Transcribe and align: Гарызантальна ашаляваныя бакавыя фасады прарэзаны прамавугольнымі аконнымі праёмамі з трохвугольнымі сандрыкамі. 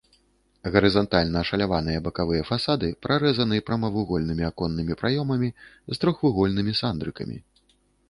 Гарызантальна 0.75 1.37
ашаляваныя 1.45 1.99
бакавыя 2.07 2.47
фасады 2.49 2.91
прарэзаны 3.07 3.61
прамавугольнымі 3.69 4.43
аконнымі 4.51 4.93
праёмамі 5.05 5.49
з 5.95 6.03
трохвугольнымі 6.03 6.79
сандрыкамі. 6.85 7.43